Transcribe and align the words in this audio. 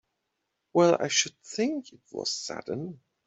Well 0.73 0.97
I 0.99 1.09
should 1.09 1.37
think 1.43 1.93
it 1.93 2.01
was 2.11 2.31
sudden! 2.31 3.01